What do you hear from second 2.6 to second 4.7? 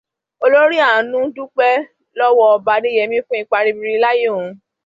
Adéyẹmí fún ipa ribiribi láyé òun.